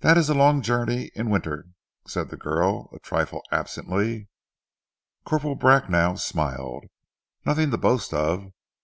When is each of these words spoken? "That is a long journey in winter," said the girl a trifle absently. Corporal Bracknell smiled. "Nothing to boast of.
"That 0.00 0.18
is 0.18 0.28
a 0.28 0.34
long 0.34 0.60
journey 0.60 1.10
in 1.14 1.30
winter," 1.30 1.68
said 2.06 2.28
the 2.28 2.36
girl 2.36 2.90
a 2.94 2.98
trifle 2.98 3.40
absently. 3.50 4.28
Corporal 5.24 5.54
Bracknell 5.54 6.18
smiled. 6.18 6.84
"Nothing 7.46 7.70
to 7.70 7.78
boast 7.78 8.12
of. 8.12 8.52